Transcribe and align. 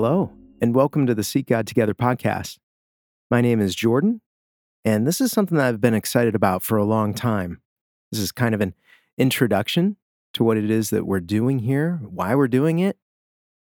Hello, 0.00 0.30
and 0.62 0.76
welcome 0.76 1.06
to 1.06 1.14
the 1.16 1.24
Seek 1.24 1.48
God 1.48 1.66
Together 1.66 1.92
podcast. 1.92 2.58
My 3.32 3.40
name 3.40 3.60
is 3.60 3.74
Jordan, 3.74 4.20
and 4.84 5.04
this 5.04 5.20
is 5.20 5.32
something 5.32 5.58
that 5.58 5.66
I've 5.66 5.80
been 5.80 5.92
excited 5.92 6.36
about 6.36 6.62
for 6.62 6.78
a 6.78 6.84
long 6.84 7.12
time. 7.12 7.60
This 8.12 8.20
is 8.20 8.30
kind 8.30 8.54
of 8.54 8.60
an 8.60 8.74
introduction 9.18 9.96
to 10.34 10.44
what 10.44 10.56
it 10.56 10.70
is 10.70 10.90
that 10.90 11.04
we're 11.04 11.18
doing 11.18 11.58
here, 11.58 11.98
why 12.08 12.36
we're 12.36 12.46
doing 12.46 12.78
it, 12.78 12.96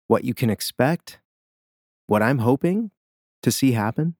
what 0.07 0.24
you 0.24 0.34
can 0.34 0.50
expect, 0.50 1.20
what 2.07 2.24
I'm 2.24 2.39
hoping 2.39 2.89
to 3.43 3.52
see 3.52 3.74
happen. 3.74 4.15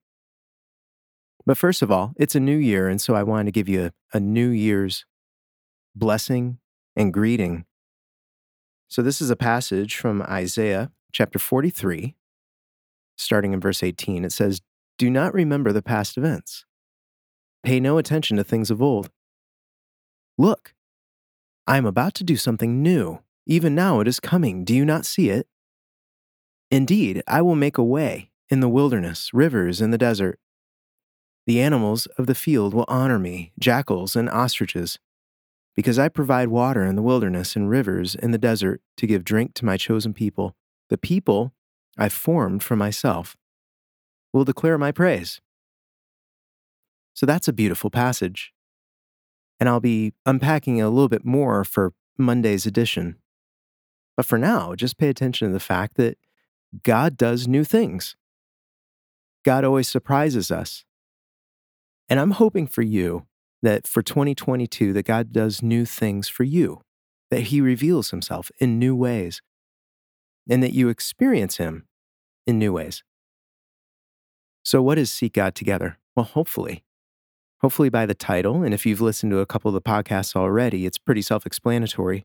But 1.44 1.58
first 1.58 1.82
of 1.82 1.90
all, 1.90 2.12
it's 2.16 2.36
a 2.36 2.40
new 2.40 2.56
year, 2.56 2.88
and 2.88 3.00
so 3.00 3.16
I 3.16 3.24
wanted 3.24 3.46
to 3.46 3.50
give 3.50 3.68
you 3.68 3.86
a, 3.86 4.16
a 4.16 4.20
New 4.20 4.50
Year's 4.50 5.04
blessing 5.96 6.58
and 6.94 7.12
greeting. 7.12 7.64
So, 8.86 9.02
this 9.02 9.20
is 9.20 9.30
a 9.30 9.36
passage 9.36 9.96
from 9.96 10.22
Isaiah 10.22 10.92
chapter 11.14 11.38
43, 11.38 12.16
starting 13.16 13.52
in 13.52 13.60
verse 13.60 13.82
18. 13.82 14.24
It 14.24 14.32
says, 14.32 14.60
Do 14.98 15.08
not 15.08 15.32
remember 15.32 15.72
the 15.72 15.80
past 15.80 16.18
events, 16.18 16.66
pay 17.62 17.80
no 17.80 17.96
attention 17.96 18.36
to 18.36 18.44
things 18.44 18.70
of 18.70 18.82
old. 18.82 19.10
Look, 20.36 20.74
I 21.66 21.78
am 21.78 21.86
about 21.86 22.14
to 22.14 22.24
do 22.24 22.36
something 22.36 22.82
new. 22.82 23.20
Even 23.46 23.74
now 23.74 24.00
it 24.00 24.08
is 24.08 24.18
coming. 24.18 24.64
Do 24.64 24.74
you 24.74 24.84
not 24.84 25.06
see 25.06 25.30
it? 25.30 25.46
Indeed, 26.70 27.22
I 27.28 27.40
will 27.40 27.54
make 27.54 27.78
a 27.78 27.84
way 27.84 28.32
in 28.50 28.58
the 28.58 28.68
wilderness, 28.68 29.30
rivers 29.32 29.80
in 29.80 29.92
the 29.92 29.98
desert. 29.98 30.40
The 31.46 31.60
animals 31.60 32.06
of 32.18 32.26
the 32.26 32.34
field 32.34 32.74
will 32.74 32.86
honor 32.88 33.18
me, 33.18 33.52
jackals 33.58 34.16
and 34.16 34.28
ostriches, 34.28 34.98
because 35.76 35.98
I 35.98 36.08
provide 36.08 36.48
water 36.48 36.84
in 36.84 36.96
the 36.96 37.02
wilderness 37.02 37.54
and 37.54 37.70
rivers 37.70 38.16
in 38.16 38.32
the 38.32 38.38
desert 38.38 38.80
to 38.96 39.06
give 39.06 39.24
drink 39.24 39.54
to 39.54 39.64
my 39.64 39.76
chosen 39.76 40.12
people. 40.12 40.56
The 40.90 40.98
people 40.98 41.52
I've 41.96 42.12
formed 42.12 42.62
for 42.62 42.76
myself 42.76 43.36
will 44.32 44.44
declare 44.44 44.78
my 44.78 44.92
praise. 44.92 45.40
So 47.14 47.26
that's 47.26 47.48
a 47.48 47.52
beautiful 47.52 47.90
passage. 47.90 48.52
And 49.60 49.68
I'll 49.68 49.80
be 49.80 50.12
unpacking 50.26 50.80
a 50.80 50.90
little 50.90 51.08
bit 51.08 51.24
more 51.24 51.64
for 51.64 51.92
Monday's 52.18 52.66
edition. 52.66 53.16
But 54.16 54.26
for 54.26 54.38
now, 54.38 54.74
just 54.74 54.98
pay 54.98 55.08
attention 55.08 55.48
to 55.48 55.52
the 55.52 55.60
fact 55.60 55.96
that 55.96 56.18
God 56.82 57.16
does 57.16 57.46
new 57.46 57.64
things. 57.64 58.16
God 59.44 59.64
always 59.64 59.88
surprises 59.88 60.50
us. 60.50 60.84
And 62.08 62.18
I'm 62.18 62.32
hoping 62.32 62.66
for 62.66 62.82
you 62.82 63.26
that 63.62 63.86
for 63.86 64.02
2022 64.02 64.92
that 64.92 65.06
God 65.06 65.32
does 65.32 65.62
new 65.62 65.84
things 65.84 66.28
for 66.28 66.44
you, 66.44 66.82
that 67.30 67.44
he 67.44 67.60
reveals 67.60 68.10
himself 68.10 68.50
in 68.58 68.78
new 68.78 68.94
ways 68.94 69.40
and 70.48 70.62
that 70.62 70.72
you 70.72 70.88
experience 70.88 71.56
Him 71.56 71.86
in 72.46 72.58
new 72.58 72.72
ways. 72.72 73.02
So, 74.64 74.82
what 74.82 74.98
is 74.98 75.10
Seek 75.10 75.34
God 75.34 75.54
Together? 75.54 75.98
Well, 76.16 76.24
hopefully, 76.24 76.84
hopefully 77.60 77.88
by 77.88 78.06
the 78.06 78.14
title, 78.14 78.62
and 78.62 78.72
if 78.72 78.86
you've 78.86 79.00
listened 79.00 79.32
to 79.32 79.40
a 79.40 79.46
couple 79.46 79.68
of 79.68 79.74
the 79.74 79.80
podcasts 79.82 80.36
already, 80.36 80.86
it's 80.86 80.98
pretty 80.98 81.22
self 81.22 81.46
explanatory. 81.46 82.24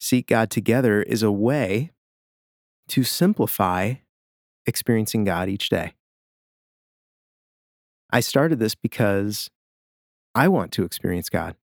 Seek 0.00 0.26
God 0.26 0.50
Together 0.50 1.02
is 1.02 1.22
a 1.22 1.32
way 1.32 1.90
to 2.88 3.04
simplify 3.04 3.94
experiencing 4.66 5.24
God 5.24 5.48
each 5.48 5.68
day. 5.68 5.94
I 8.10 8.20
started 8.20 8.58
this 8.58 8.74
because 8.74 9.50
I 10.34 10.48
want 10.48 10.72
to 10.72 10.84
experience 10.84 11.28
God. 11.28 11.56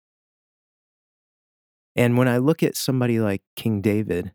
And 1.95 2.17
when 2.17 2.27
I 2.27 2.37
look 2.37 2.63
at 2.63 2.75
somebody 2.75 3.19
like 3.19 3.41
King 3.55 3.81
David, 3.81 4.31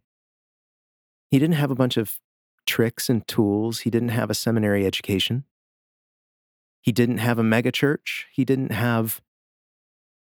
he 1.30 1.38
didn't 1.38 1.56
have 1.56 1.70
a 1.70 1.74
bunch 1.74 1.96
of 1.96 2.20
tricks 2.66 3.08
and 3.08 3.26
tools. 3.26 3.80
He 3.80 3.90
didn't 3.90 4.10
have 4.10 4.30
a 4.30 4.34
seminary 4.34 4.86
education. 4.86 5.44
He 6.80 6.92
didn't 6.92 7.18
have 7.18 7.38
a 7.38 7.42
megachurch. 7.42 8.24
He 8.32 8.44
didn't 8.44 8.72
have 8.72 9.20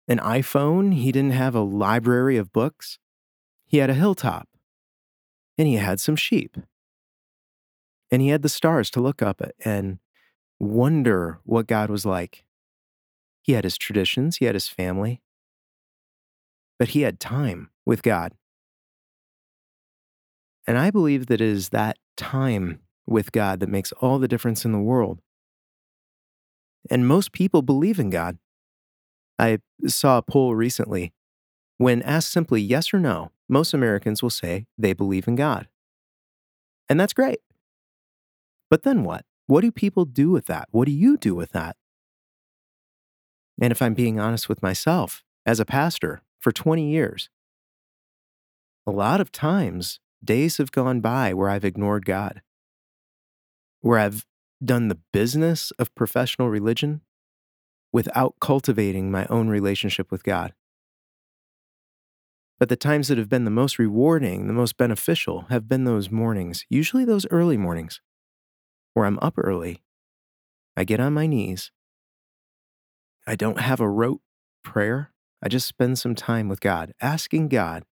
an 0.07 0.19
iPhone. 0.19 0.95
He 0.95 1.13
didn't 1.13 1.33
have 1.33 1.55
a 1.55 1.61
library 1.61 2.37
of 2.37 2.53
books. 2.53 2.99
He 3.67 3.79
had 3.79 3.91
a 3.91 3.95
hilltop 3.95 4.49
and 5.59 5.67
he 5.67 5.75
had 5.75 6.01
some 6.01 6.17
sheep. 6.17 6.57
And 8.11 8.23
he 8.23 8.29
had 8.29 8.43
the 8.43 8.49
stars 8.49 8.91
to 8.93 9.01
look 9.01 9.21
up 9.21 9.43
at 9.43 9.55
and 9.65 9.99
wonder 10.59 11.41
what 11.45 11.67
God 11.67 11.91
was 11.91 12.07
like. 12.07 12.45
He 13.43 13.53
had 13.53 13.65
his 13.65 13.77
traditions, 13.77 14.37
he 14.37 14.47
had 14.47 14.55
his 14.55 14.69
family, 14.69 15.21
but 16.79 16.89
he 16.89 17.03
had 17.03 17.21
time 17.21 17.71
with 17.85 18.03
God. 18.03 18.33
And 20.69 20.77
I 20.77 20.91
believe 20.91 21.29
that 21.29 21.41
it 21.41 21.49
is 21.49 21.71
that 21.71 21.97
time 22.19 22.81
with 23.07 23.33
God 23.33 23.61
that 23.61 23.71
makes 23.71 23.91
all 23.93 24.19
the 24.19 24.29
difference 24.29 24.67
in 24.67 24.73
the 24.73 24.79
world. 24.79 25.19
And 26.91 27.09
most 27.09 27.33
people 27.33 27.63
believe 27.63 27.99
in 27.99 28.11
God. 28.11 28.37
I 29.39 29.61
saw 29.87 30.19
a 30.19 30.23
poll 30.23 30.55
recently. 30.55 31.15
When 31.79 32.03
asked 32.03 32.31
simply 32.31 32.61
yes 32.61 32.93
or 32.93 33.01
no, 33.01 33.31
most 33.49 33.73
Americans 33.73 34.23
will 34.23 34.29
say 34.29 34.67
they 34.77 34.93
believe 34.93 35.27
in 35.27 35.37
God. 35.37 35.69
And 36.87 37.01
that's 37.01 37.15
great. 37.15 37.39
But 38.69 38.83
then 38.83 39.05
what? 39.05 39.25
What 39.47 39.63
do 39.63 39.73
people 39.73 40.05
do 40.05 40.31
with 40.31 40.45
that? 40.47 40.69
What 40.71 40.85
do 40.85 40.93
you 40.93 41.17
do 41.17 41.35
with 41.35 41.53
that? 41.53 41.77
And 43.59 43.73
if 43.73 43.81
I'm 43.81 43.95
being 43.95 44.21
honest 44.21 44.51
with 44.51 44.63
myself, 44.63 45.25
as 45.47 45.61
a 45.61 45.65
pastor 45.65 46.21
for 46.39 46.53
20 46.53 46.91
years, 46.91 47.31
a 48.87 48.91
lot 48.91 49.23
of 49.23 49.33
times 49.33 49.99
days 50.23 50.59
have 50.59 50.73
gone 50.73 51.01
by 51.01 51.33
where 51.33 51.49
I've 51.49 51.65
ignored 51.65 52.05
God, 52.05 52.43
where 53.81 53.99
I've 53.99 54.27
done 54.65 54.89
the 54.89 54.99
business 55.13 55.71
of 55.79 55.95
professional 55.95 56.49
religion 56.49 57.03
without 57.93 58.35
cultivating 58.41 59.11
my 59.11 59.27
own 59.27 59.49
relationship 59.49 60.11
with 60.11 60.23
God. 60.23 60.53
But 62.59 62.69
the 62.69 62.77
times 62.77 63.09
that 63.09 63.19
have 63.19 63.29
been 63.29 63.45
the 63.45 63.51
most 63.51 63.79
rewarding, 63.79 64.49
the 64.49 64.53
most 64.53 64.77
beneficial, 64.77 65.47
have 65.49 65.69
been 65.69 65.85
those 65.85 66.11
mornings, 66.11 66.65
usually 66.69 67.05
those 67.05 67.27
early 67.31 67.57
mornings, 67.57 68.01
where 68.95 69.07
I'm 69.07 69.19
up 69.23 69.35
early. 69.37 69.83
I 70.77 70.85
get 70.85 70.99
on 71.01 71.15
my 71.15 71.27
knees. 71.27 71.71
I 73.27 73.37
don't 73.37 73.61
have 73.61 73.81
a 73.81 73.89
rote 73.89 74.21
prayer. 74.65 75.13
I 75.41 75.49
just 75.49 75.69
spend 75.69 75.99
some 75.99 76.17
time 76.17 76.49
with 76.49 76.61
God, 76.61 76.93
asking 77.01 77.49
God 77.49 77.85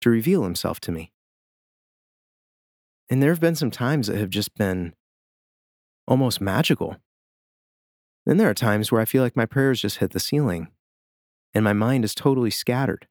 to 0.00 0.08
reveal 0.08 0.44
Himself 0.44 0.80
to 0.80 0.92
me. 0.92 1.12
And 3.10 3.22
there 3.22 3.30
have 3.30 3.40
been 3.40 3.56
some 3.56 3.70
times 3.70 4.06
that 4.06 4.16
have 4.16 4.30
just 4.30 4.54
been 4.54 4.94
almost 6.06 6.40
magical. 6.40 6.96
Then 8.24 8.36
there 8.36 8.48
are 8.48 8.54
times 8.54 8.90
where 8.90 9.00
I 9.00 9.04
feel 9.04 9.22
like 9.22 9.36
my 9.36 9.46
prayers 9.46 9.82
just 9.82 9.98
hit 9.98 10.12
the 10.12 10.20
ceiling 10.20 10.68
and 11.52 11.64
my 11.64 11.72
mind 11.72 12.04
is 12.04 12.14
totally 12.14 12.50
scattered. 12.50 13.08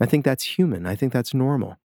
I 0.00 0.06
think 0.06 0.24
that's 0.24 0.58
human. 0.58 0.84
I 0.84 0.96
think 0.96 1.12
that's 1.12 1.32
normal. 1.32 1.78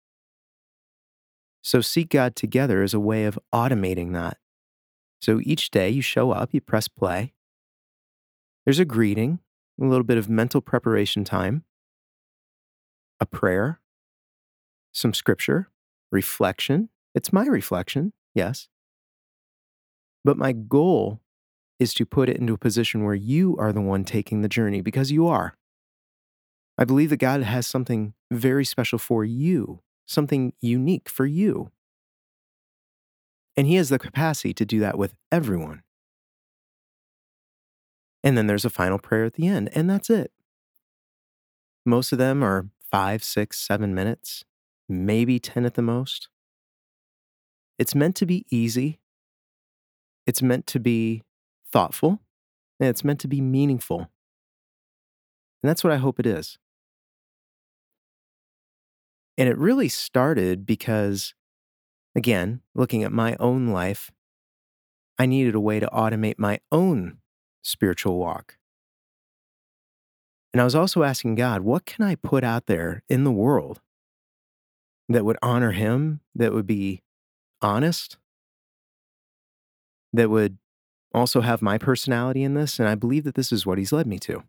So, 1.62 1.80
Seek 1.80 2.10
God 2.10 2.36
Together 2.36 2.82
is 2.82 2.94
a 2.94 3.00
way 3.00 3.24
of 3.24 3.38
automating 3.52 4.12
that. 4.14 4.38
So 5.24 5.40
each 5.42 5.70
day 5.70 5.88
you 5.88 6.02
show 6.02 6.32
up, 6.32 6.52
you 6.52 6.60
press 6.60 6.86
play. 6.86 7.32
There's 8.66 8.78
a 8.78 8.84
greeting, 8.84 9.38
a 9.80 9.86
little 9.86 10.04
bit 10.04 10.18
of 10.18 10.28
mental 10.28 10.60
preparation 10.60 11.24
time, 11.24 11.64
a 13.18 13.24
prayer, 13.24 13.80
some 14.92 15.14
scripture, 15.14 15.70
reflection, 16.12 16.90
it's 17.14 17.32
my 17.32 17.46
reflection, 17.46 18.12
yes. 18.34 18.68
But 20.24 20.36
my 20.36 20.52
goal 20.52 21.20
is 21.78 21.94
to 21.94 22.06
put 22.06 22.28
it 22.28 22.36
into 22.36 22.54
a 22.54 22.58
position 22.58 23.04
where 23.04 23.14
you 23.14 23.56
are 23.58 23.72
the 23.72 23.80
one 23.80 24.04
taking 24.04 24.40
the 24.40 24.48
journey 24.48 24.80
because 24.80 25.10
you 25.10 25.26
are. 25.26 25.54
I 26.78 26.84
believe 26.84 27.10
that 27.10 27.18
God 27.18 27.42
has 27.42 27.66
something 27.66 28.14
very 28.30 28.64
special 28.64 28.98
for 28.98 29.24
you, 29.24 29.80
something 30.06 30.52
unique 30.60 31.08
for 31.08 31.26
you. 31.26 31.70
And 33.56 33.66
He 33.66 33.76
has 33.76 33.90
the 33.90 33.98
capacity 33.98 34.52
to 34.54 34.64
do 34.64 34.80
that 34.80 34.98
with 34.98 35.14
everyone. 35.30 35.82
And 38.24 38.38
then 38.38 38.46
there's 38.46 38.64
a 38.64 38.70
final 38.70 38.98
prayer 38.98 39.24
at 39.24 39.34
the 39.34 39.46
end, 39.46 39.70
and 39.74 39.88
that's 39.88 40.10
it. 40.10 40.32
Most 41.84 42.10
of 42.10 42.18
them 42.18 42.42
are 42.42 42.68
five, 42.90 43.22
six, 43.22 43.58
seven 43.58 43.94
minutes, 43.94 44.44
maybe 44.88 45.38
10 45.38 45.66
at 45.66 45.74
the 45.74 45.82
most. 45.82 46.28
It's 47.78 47.94
meant 47.94 48.16
to 48.16 48.26
be 48.26 48.46
easy. 48.50 49.00
It's 50.26 50.42
meant 50.42 50.66
to 50.68 50.80
be 50.80 51.22
thoughtful. 51.70 52.20
And 52.80 52.88
it's 52.88 53.04
meant 53.04 53.20
to 53.20 53.28
be 53.28 53.40
meaningful. 53.40 54.10
And 55.62 55.68
that's 55.70 55.82
what 55.82 55.92
I 55.92 55.96
hope 55.96 56.20
it 56.20 56.26
is. 56.26 56.58
And 59.36 59.48
it 59.48 59.58
really 59.58 59.88
started 59.88 60.64
because, 60.64 61.34
again, 62.14 62.60
looking 62.74 63.02
at 63.02 63.12
my 63.12 63.36
own 63.40 63.68
life, 63.68 64.12
I 65.18 65.26
needed 65.26 65.54
a 65.54 65.60
way 65.60 65.80
to 65.80 65.86
automate 65.86 66.38
my 66.38 66.60
own 66.70 67.18
spiritual 67.62 68.18
walk. 68.18 68.58
And 70.52 70.60
I 70.60 70.64
was 70.64 70.74
also 70.74 71.02
asking 71.02 71.34
God, 71.34 71.62
what 71.62 71.84
can 71.84 72.04
I 72.04 72.14
put 72.14 72.44
out 72.44 72.66
there 72.66 73.02
in 73.08 73.24
the 73.24 73.32
world 73.32 73.80
that 75.08 75.24
would 75.24 75.38
honor 75.42 75.72
Him, 75.72 76.20
that 76.34 76.52
would 76.52 76.66
be 76.66 77.02
honest, 77.64 78.18
that 80.12 80.30
would 80.30 80.58
also 81.12 81.40
have 81.40 81.62
my 81.62 81.78
personality 81.78 82.42
in 82.42 82.54
this. 82.54 82.78
And 82.78 82.88
I 82.88 82.94
believe 82.94 83.24
that 83.24 83.34
this 83.34 83.50
is 83.50 83.64
what 83.64 83.78
he's 83.78 83.92
led 83.92 84.06
me 84.06 84.18
to. 84.20 84.44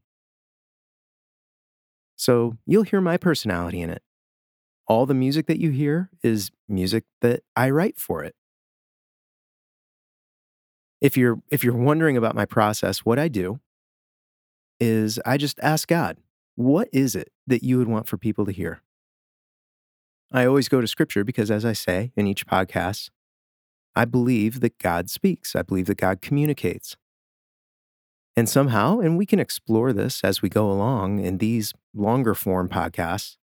So 2.16 2.58
you'll 2.66 2.84
hear 2.84 3.02
my 3.02 3.18
personality 3.18 3.82
in 3.82 3.90
it. 3.90 4.02
All 4.88 5.06
the 5.06 5.14
music 5.14 5.48
that 5.48 5.60
you 5.60 5.72
hear 5.72 6.10
is 6.24 6.52
music 6.68 7.06
that 7.22 7.42
I 7.56 7.70
write 7.70 7.98
for 7.98 8.24
it. 8.24 8.36
If 11.02 11.18
you're 11.18 11.42
if 11.52 11.64
you're 11.64 11.76
wondering 11.76 12.18
about 12.18 12.36
my 12.36 12.46
process, 12.46 13.00
what 13.00 13.20
I 13.20 13.28
do 13.28 13.60
is 14.80 15.20
I 15.26 15.38
just 15.38 15.60
ask 15.62 15.88
God, 15.88 16.18
what 16.56 16.88
is 16.94 17.16
it 17.16 17.32
that 17.48 17.64
you 17.64 17.78
would 17.78 17.88
want 17.88 18.08
for 18.08 18.18
people 18.18 18.46
to 18.46 18.52
hear? 18.52 18.82
I 20.36 20.46
always 20.46 20.68
go 20.68 20.82
to 20.82 20.88
scripture 20.88 21.24
because 21.24 21.50
as 21.50 21.64
I 21.64 21.72
say 21.72 22.12
in 22.18 22.28
each 22.28 22.46
podcast, 22.46 23.10
I 23.96 24.04
believe 24.04 24.60
that 24.60 24.78
God 24.80 25.10
speaks. 25.10 25.56
I 25.56 25.62
believe 25.62 25.86
that 25.86 25.98
God 25.98 26.22
communicates. 26.22 26.98
And 28.36 28.50
somehow, 28.50 29.00
and 29.00 29.18
we 29.18 29.26
can 29.26 29.40
explore 29.40 29.94
this 29.94 30.26
as 30.26 30.42
we 30.42 30.50
go 30.50 30.70
along 30.70 31.20
in 31.20 31.38
these 31.38 31.72
longer 31.94 32.34
form 32.34 32.68
podcasts, 32.68 33.38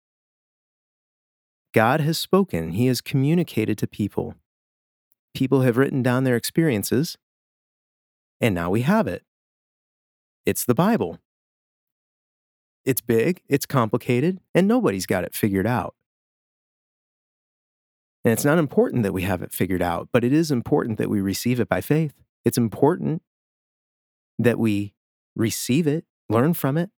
God 1.73 1.99
has 1.99 2.19
spoken. 2.19 2.73
He 2.73 2.85
has 2.85 3.01
communicated 3.01 3.79
to 3.79 3.87
people. 3.87 4.35
People 5.33 5.61
have 5.61 5.77
written 5.77 6.03
down 6.03 6.25
their 6.25 6.35
experiences, 6.35 7.17
and 8.39 8.53
now 8.53 8.69
we 8.69 8.81
have 8.81 9.07
it. 9.07 9.23
It's 10.45 10.63
the 10.63 10.75
Bible. 10.75 11.17
It's 12.85 13.01
big, 13.01 13.41
it's 13.49 13.65
complicated, 13.65 14.41
and 14.53 14.67
nobody's 14.67 15.07
got 15.07 15.23
it 15.23 15.33
figured 15.33 15.65
out. 15.65 15.95
And 18.23 18.31
it's 18.31 18.45
not 18.45 18.57
important 18.57 19.03
that 19.03 19.13
we 19.13 19.23
have 19.23 19.41
it 19.41 19.51
figured 19.51 19.81
out, 19.81 20.09
but 20.11 20.23
it 20.23 20.31
is 20.31 20.49
important 20.49 20.97
that 20.97 21.09
we 21.09 21.19
receive 21.19 21.59
it 21.59 21.67
by 21.67 21.81
faith. 21.81 22.13
It's 22.45 22.57
important 22.57 23.21
that 24.39 24.57
we 24.57 24.93
receive 25.35 25.87
it, 25.87 26.05
learn 26.29 26.53
from 26.53 26.77
it, 26.77 26.89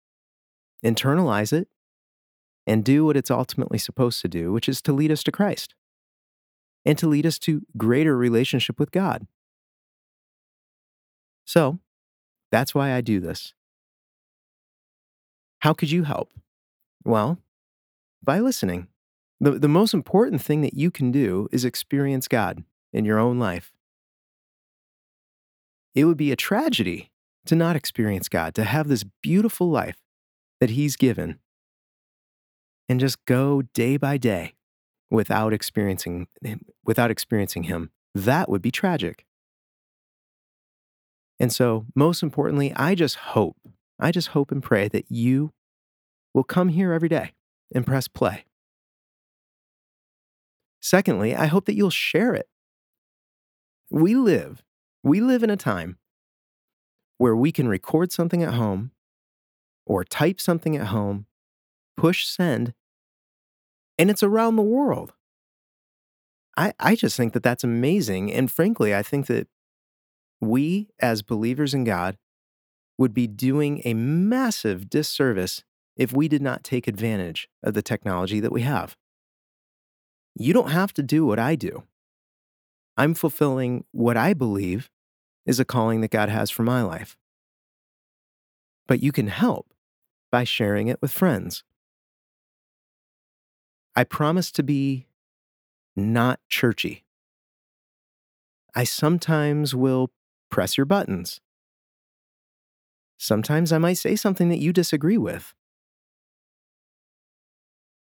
internalize 0.84 1.52
it, 1.52 1.68
and 2.68 2.84
do 2.84 3.06
what 3.06 3.18
it's 3.18 3.32
ultimately 3.32 3.78
supposed 3.78 4.22
to 4.22 4.28
do, 4.28 4.52
which 4.52 4.70
is 4.70 4.82
to 4.84 4.94
lead 4.94 5.12
us 5.12 5.24
to 5.24 5.32
Christ 5.32 5.74
and 6.86 6.98
to 6.98 7.08
lead 7.08 7.26
us 7.26 7.40
to 7.40 7.64
greater 7.76 8.16
relationship 8.16 8.80
with 8.80 8.92
God. 8.92 9.26
So 11.46 11.80
that's 12.52 12.76
why 12.76 12.94
I 12.94 13.02
do 13.02 13.20
this. 13.20 13.54
How 15.60 15.74
could 15.74 15.92
you 15.92 16.04
help? 16.04 16.30
Well, 17.04 17.40
by 18.24 18.40
listening. 18.40 18.88
The, 19.40 19.52
the 19.52 19.68
most 19.68 19.94
important 19.94 20.42
thing 20.42 20.62
that 20.62 20.74
you 20.74 20.92
can 20.92 21.12
do 21.12 21.48
is 21.52 21.66
experience 21.66 22.28
God 22.28 22.64
in 22.94 23.06
your 23.06 23.20
own 23.20 23.38
life. 23.38 23.74
It 25.94 26.06
would 26.06 26.18
be 26.18 26.32
a 26.32 26.38
tragedy 26.38 27.12
to 27.46 27.56
not 27.56 27.76
experience 27.76 28.30
God, 28.30 28.56
to 28.56 28.64
have 28.64 28.88
this 28.88 29.06
beautiful 29.22 29.70
life 29.70 29.98
that 30.60 30.72
He's 30.72 30.96
given, 30.96 31.40
and 32.88 33.00
just 33.00 33.24
go 33.26 33.62
day 33.74 33.98
by 33.98 34.18
day 34.18 34.54
without 35.10 35.54
experiencing 35.54 36.28
without 36.84 37.12
experiencing 37.12 37.64
Him. 37.64 37.92
That 38.14 38.50
would 38.50 38.62
be 38.62 38.72
tragic. 38.72 39.26
And 41.40 41.52
so, 41.52 41.86
most 41.96 42.24
importantly, 42.24 42.74
I 42.76 42.96
just 42.96 43.16
hope, 43.16 43.58
I 44.00 44.12
just 44.12 44.30
hope 44.30 44.52
and 44.52 44.64
pray 44.64 44.88
that 44.88 45.12
you 45.12 45.52
will 46.34 46.46
come 46.46 46.70
here 46.70 46.94
every 46.94 47.10
day 47.10 47.34
and 47.74 47.86
press 47.86 48.08
play 48.08 48.46
Secondly, 50.86 51.36
I 51.36 51.48
hope 51.48 51.66
that 51.66 51.74
you'll 51.74 51.90
share 51.90 52.36
it. 52.36 52.48
We 53.90 54.14
live, 54.14 54.64
we 55.02 55.20
live 55.20 55.42
in 55.42 55.50
a 55.50 55.58
time 55.58 55.98
where 57.18 57.36
we 57.36 57.52
can 57.52 57.68
record 57.68 58.12
something 58.12 58.44
at 58.44 58.54
home 58.54 58.92
or 59.88 60.04
type 60.04 60.40
something 60.40 60.76
at 60.76 60.88
home, 60.88 61.26
push 61.98 62.28
send, 62.28 62.76
and 63.98 64.12
it's 64.12 64.22
around 64.22 64.58
the 64.58 64.62
world. 64.62 65.14
I, 66.56 66.74
I 66.80 66.94
just 66.94 67.18
think 67.18 67.34
that 67.34 67.42
that's 67.42 67.64
amazing. 67.64 68.32
And 68.32 68.52
frankly, 68.52 68.94
I 68.94 69.02
think 69.02 69.26
that 69.26 69.48
we 70.40 70.90
as 71.00 71.24
believers 71.24 71.74
in 71.74 71.84
God 71.84 72.16
would 73.00 73.12
be 73.12 73.26
doing 73.26 73.82
a 73.86 73.96
massive 73.96 74.88
disservice 74.88 75.64
if 75.98 76.14
we 76.14 76.28
did 76.28 76.44
not 76.44 76.64
take 76.64 76.88
advantage 76.88 77.50
of 77.64 77.74
the 77.74 77.82
technology 77.82 78.40
that 78.40 78.52
we 78.52 78.62
have. 78.62 78.96
You 80.36 80.54
don't 80.54 80.72
have 80.72 80.94
to 80.94 81.04
do 81.04 81.26
what 81.26 81.40
I 81.40 81.56
do. 81.56 81.84
I'm 82.98 83.14
fulfilling 83.14 83.86
what 83.92 84.18
I 84.18 84.34
believe 84.34 84.90
is 85.46 85.60
a 85.60 85.66
calling 85.66 86.02
that 86.02 86.12
God 86.12 86.30
has 86.30 86.50
for 86.50 86.64
my 86.64 86.82
life. 86.82 87.18
But 88.88 89.02
you 89.02 89.12
can 89.12 89.28
help 89.28 89.74
by 90.32 90.44
sharing 90.44 90.88
it 90.88 91.02
with 91.02 91.12
friends. 91.12 91.64
I 93.96 94.04
promise 94.04 94.52
to 94.54 94.64
be 94.64 95.08
not 95.96 96.40
churchy. 96.50 97.06
I 98.76 98.84
sometimes 98.84 99.74
will 99.74 100.12
press 100.52 100.78
your 100.78 100.86
buttons. 100.86 101.40
Sometimes 103.18 103.72
I 103.72 103.78
might 103.78 103.98
say 103.98 104.18
something 104.18 104.50
that 104.50 104.60
you 104.60 104.74
disagree 104.74 105.18
with. 105.18 105.54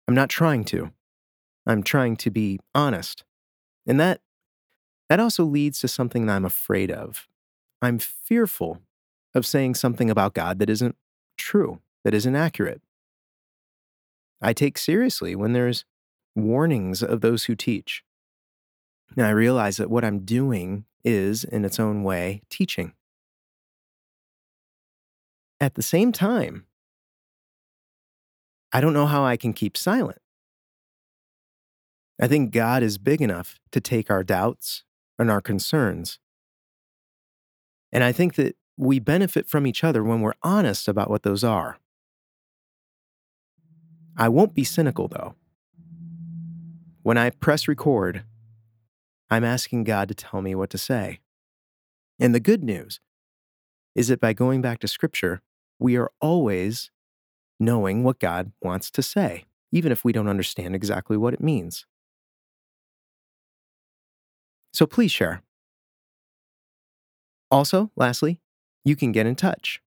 I'm 0.06 0.14
not 0.14 0.28
trying 0.28 0.64
to. 0.66 0.92
I'm 1.66 1.82
trying 1.82 2.16
to 2.16 2.30
be 2.30 2.58
honest. 2.74 3.24
And 3.86 4.00
that 4.00 4.20
that 5.08 5.20
also 5.20 5.44
leads 5.44 5.80
to 5.80 5.88
something 5.88 6.26
that 6.26 6.34
I'm 6.34 6.44
afraid 6.44 6.90
of. 6.90 7.26
I'm 7.82 7.98
fearful 7.98 8.78
of 9.34 9.44
saying 9.44 9.74
something 9.74 10.08
about 10.08 10.34
God 10.34 10.58
that 10.60 10.70
isn't 10.70 10.96
true, 11.36 11.80
that 12.04 12.14
isn't 12.14 12.36
accurate. 12.36 12.80
I 14.40 14.52
take 14.52 14.78
seriously 14.78 15.34
when 15.34 15.52
there's 15.52 15.84
warnings 16.36 17.02
of 17.02 17.20
those 17.20 17.44
who 17.44 17.54
teach. 17.54 18.04
And 19.16 19.26
I 19.26 19.30
realize 19.30 19.78
that 19.78 19.90
what 19.90 20.04
I'm 20.04 20.20
doing 20.20 20.84
is, 21.04 21.42
in 21.42 21.64
its 21.64 21.80
own 21.80 22.04
way, 22.04 22.42
teaching. 22.48 22.92
At 25.60 25.74
the 25.74 25.82
same 25.82 26.12
time, 26.12 26.66
I 28.72 28.80
don't 28.80 28.92
know 28.92 29.06
how 29.06 29.24
I 29.24 29.36
can 29.36 29.52
keep 29.52 29.76
silent. 29.76 30.20
I 32.20 32.28
think 32.28 32.52
God 32.52 32.82
is 32.82 32.98
big 32.98 33.22
enough 33.22 33.58
to 33.72 33.80
take 33.80 34.10
our 34.10 34.22
doubts 34.22 34.84
and 35.18 35.30
our 35.30 35.40
concerns. 35.40 36.18
And 37.90 38.04
I 38.04 38.12
think 38.12 38.34
that 38.34 38.56
we 38.76 38.98
benefit 38.98 39.48
from 39.48 39.66
each 39.66 39.82
other 39.82 40.04
when 40.04 40.20
we're 40.20 40.34
honest 40.42 40.86
about 40.86 41.08
what 41.08 41.22
those 41.22 41.42
are. 41.42 41.78
I 44.18 44.28
won't 44.28 44.54
be 44.54 44.64
cynical, 44.64 45.08
though. 45.08 45.34
When 47.02 47.16
I 47.16 47.30
press 47.30 47.66
record, 47.66 48.24
I'm 49.30 49.44
asking 49.44 49.84
God 49.84 50.08
to 50.08 50.14
tell 50.14 50.42
me 50.42 50.54
what 50.54 50.68
to 50.70 50.78
say. 50.78 51.20
And 52.18 52.34
the 52.34 52.40
good 52.40 52.62
news 52.62 53.00
is 53.94 54.08
that 54.08 54.20
by 54.20 54.34
going 54.34 54.60
back 54.60 54.78
to 54.80 54.88
Scripture, 54.88 55.40
we 55.78 55.96
are 55.96 56.10
always 56.20 56.90
knowing 57.58 58.04
what 58.04 58.18
God 58.18 58.52
wants 58.60 58.90
to 58.90 59.02
say, 59.02 59.46
even 59.72 59.90
if 59.90 60.04
we 60.04 60.12
don't 60.12 60.28
understand 60.28 60.74
exactly 60.74 61.16
what 61.16 61.32
it 61.32 61.40
means. 61.40 61.86
So 64.72 64.86
please 64.86 65.10
share. 65.10 65.42
Also, 67.50 67.90
lastly, 67.96 68.40
you 68.84 68.96
can 68.96 69.12
get 69.12 69.26
in 69.26 69.34
touch. 69.34 69.80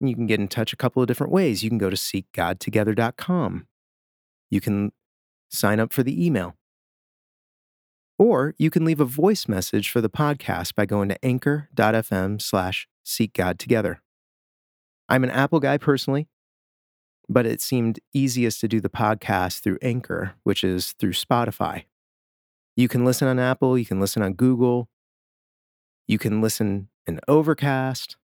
You 0.00 0.14
can 0.14 0.26
get 0.26 0.40
in 0.40 0.48
touch 0.48 0.72
a 0.72 0.76
couple 0.76 1.02
of 1.02 1.08
different 1.08 1.32
ways. 1.32 1.62
You 1.62 1.70
can 1.70 1.78
go 1.78 1.88
to 1.88 1.96
seekgodtogether.com. 1.96 3.66
You 4.50 4.60
can 4.60 4.92
sign 5.50 5.80
up 5.80 5.92
for 5.92 6.02
the 6.02 6.24
email. 6.24 6.56
Or 8.18 8.54
you 8.58 8.70
can 8.70 8.84
leave 8.84 9.00
a 9.00 9.04
voice 9.04 9.46
message 9.46 9.90
for 9.90 10.00
the 10.00 10.10
podcast 10.10 10.74
by 10.74 10.86
going 10.86 11.08
to 11.10 11.24
anchor.fm 11.24 12.40
slash 12.40 12.88
seekgodtogether. 13.04 13.98
I'm 15.08 15.22
an 15.22 15.30
Apple 15.30 15.60
guy 15.60 15.78
personally, 15.78 16.28
but 17.28 17.46
it 17.46 17.60
seemed 17.60 18.00
easiest 18.12 18.60
to 18.60 18.68
do 18.68 18.80
the 18.80 18.88
podcast 18.88 19.60
through 19.60 19.78
Anchor, 19.82 20.34
which 20.42 20.64
is 20.64 20.92
through 20.92 21.12
Spotify. 21.12 21.84
You 22.76 22.88
can 22.88 23.04
listen 23.04 23.26
on 23.26 23.38
Apple, 23.38 23.78
you 23.78 23.86
can 23.86 24.00
listen 24.00 24.22
on 24.22 24.34
Google, 24.34 24.88
you 26.06 26.18
can 26.18 26.40
listen 26.40 26.88
in 27.06 27.20
Overcast 27.26 28.16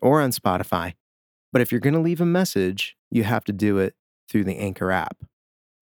or 0.00 0.20
on 0.20 0.30
Spotify. 0.30 0.94
But 1.52 1.60
if 1.60 1.72
you're 1.72 1.80
going 1.80 1.94
to 1.94 2.00
leave 2.00 2.20
a 2.20 2.26
message, 2.26 2.96
you 3.10 3.24
have 3.24 3.44
to 3.44 3.52
do 3.52 3.78
it 3.78 3.94
through 4.28 4.44
the 4.44 4.56
Anchor 4.58 4.92
app 4.92 5.24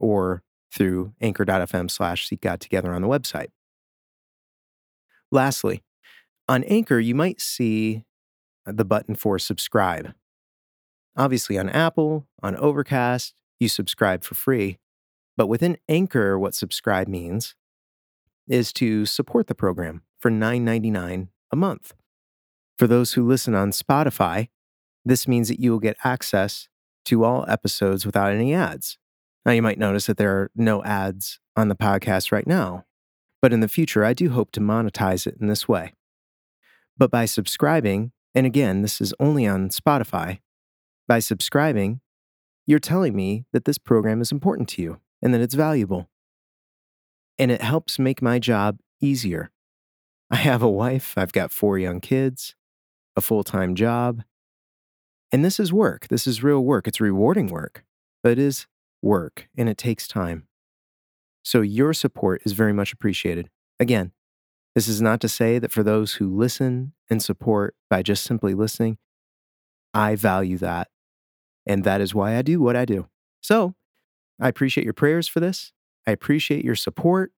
or 0.00 0.42
through 0.72 1.12
anchor.fm 1.20 1.90
slash 1.90 2.26
seek 2.26 2.40
God 2.40 2.60
together 2.60 2.94
on 2.94 3.02
the 3.02 3.08
website. 3.08 3.48
Lastly, 5.30 5.82
on 6.48 6.64
Anchor, 6.64 6.98
you 6.98 7.14
might 7.14 7.40
see 7.40 8.04
the 8.64 8.84
button 8.84 9.14
for 9.14 9.38
subscribe. 9.38 10.14
Obviously, 11.16 11.58
on 11.58 11.68
Apple, 11.68 12.26
on 12.42 12.56
Overcast, 12.56 13.34
you 13.60 13.68
subscribe 13.68 14.24
for 14.24 14.34
free. 14.34 14.78
But 15.38 15.46
within 15.46 15.78
Anchor, 15.88 16.36
what 16.36 16.56
subscribe 16.56 17.06
means 17.06 17.54
is 18.48 18.72
to 18.72 19.06
support 19.06 19.46
the 19.46 19.54
program 19.54 20.02
for 20.18 20.32
$9.99 20.32 21.28
a 21.52 21.56
month. 21.56 21.94
For 22.76 22.88
those 22.88 23.12
who 23.12 23.24
listen 23.24 23.54
on 23.54 23.70
Spotify, 23.70 24.48
this 25.04 25.28
means 25.28 25.46
that 25.46 25.60
you 25.60 25.70
will 25.70 25.78
get 25.78 25.96
access 26.02 26.68
to 27.04 27.22
all 27.22 27.44
episodes 27.48 28.04
without 28.04 28.32
any 28.32 28.52
ads. 28.52 28.98
Now, 29.46 29.52
you 29.52 29.62
might 29.62 29.78
notice 29.78 30.06
that 30.06 30.16
there 30.16 30.32
are 30.32 30.50
no 30.56 30.82
ads 30.82 31.38
on 31.56 31.68
the 31.68 31.76
podcast 31.76 32.32
right 32.32 32.46
now, 32.46 32.84
but 33.40 33.52
in 33.52 33.60
the 33.60 33.68
future, 33.68 34.04
I 34.04 34.14
do 34.14 34.30
hope 34.30 34.50
to 34.52 34.60
monetize 34.60 35.24
it 35.24 35.36
in 35.40 35.46
this 35.46 35.68
way. 35.68 35.92
But 36.96 37.12
by 37.12 37.26
subscribing, 37.26 38.10
and 38.34 38.44
again, 38.44 38.82
this 38.82 39.00
is 39.00 39.14
only 39.20 39.46
on 39.46 39.68
Spotify, 39.68 40.40
by 41.06 41.20
subscribing, 41.20 42.00
you're 42.66 42.80
telling 42.80 43.14
me 43.14 43.44
that 43.52 43.66
this 43.66 43.78
program 43.78 44.20
is 44.20 44.32
important 44.32 44.68
to 44.70 44.82
you 44.82 45.00
and 45.22 45.34
that 45.34 45.40
it's 45.40 45.54
valuable. 45.54 46.08
And 47.38 47.50
it 47.50 47.62
helps 47.62 47.98
make 47.98 48.20
my 48.20 48.38
job 48.38 48.78
easier. 49.00 49.50
I 50.30 50.36
have 50.36 50.62
a 50.62 50.70
wife, 50.70 51.14
I've 51.16 51.32
got 51.32 51.50
four 51.50 51.78
young 51.78 52.00
kids, 52.00 52.54
a 53.16 53.20
full 53.20 53.44
time 53.44 53.74
job. 53.74 54.22
And 55.30 55.44
this 55.44 55.60
is 55.60 55.72
work. 55.72 56.08
This 56.08 56.26
is 56.26 56.42
real 56.42 56.60
work. 56.64 56.88
It's 56.88 57.00
rewarding 57.00 57.48
work, 57.48 57.84
but 58.22 58.32
it 58.32 58.38
is 58.38 58.66
work 59.02 59.48
and 59.56 59.68
it 59.68 59.76
takes 59.76 60.08
time. 60.08 60.48
So 61.42 61.60
your 61.60 61.92
support 61.92 62.42
is 62.44 62.52
very 62.52 62.72
much 62.72 62.92
appreciated. 62.92 63.50
Again, 63.78 64.12
this 64.74 64.88
is 64.88 65.00
not 65.00 65.20
to 65.20 65.28
say 65.28 65.58
that 65.58 65.72
for 65.72 65.82
those 65.82 66.14
who 66.14 66.34
listen 66.34 66.92
and 67.10 67.22
support 67.22 67.74
by 67.88 68.02
just 68.02 68.24
simply 68.24 68.54
listening, 68.54 68.98
I 69.94 70.14
value 70.14 70.58
that. 70.58 70.88
And 71.66 71.84
that 71.84 72.00
is 72.00 72.14
why 72.14 72.36
I 72.36 72.42
do 72.42 72.60
what 72.60 72.76
I 72.76 72.84
do. 72.84 73.08
So 73.40 73.74
I 74.40 74.48
appreciate 74.48 74.84
your 74.84 74.94
prayers 74.94 75.28
for 75.28 75.40
this. 75.40 75.72
I 76.06 76.12
appreciate 76.12 76.64
your 76.64 76.74
support. 76.74 77.32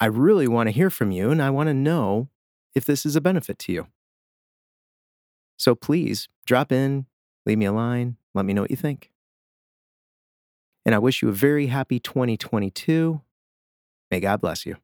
I 0.00 0.06
really 0.06 0.48
want 0.48 0.68
to 0.68 0.72
hear 0.72 0.90
from 0.90 1.10
you 1.10 1.30
and 1.30 1.42
I 1.42 1.50
want 1.50 1.68
to 1.68 1.74
know 1.74 2.28
if 2.74 2.84
this 2.84 3.06
is 3.06 3.16
a 3.16 3.20
benefit 3.20 3.58
to 3.60 3.72
you. 3.72 3.86
So 5.56 5.74
please 5.74 6.28
drop 6.44 6.70
in, 6.70 7.06
leave 7.46 7.58
me 7.58 7.64
a 7.64 7.72
line, 7.72 8.16
let 8.34 8.44
me 8.44 8.52
know 8.52 8.62
what 8.62 8.70
you 8.70 8.76
think. 8.76 9.10
And 10.84 10.94
I 10.94 10.98
wish 10.98 11.22
you 11.22 11.28
a 11.28 11.32
very 11.32 11.66
happy 11.66 11.98
2022. 11.98 13.20
May 14.10 14.20
God 14.20 14.40
bless 14.40 14.66
you. 14.66 14.76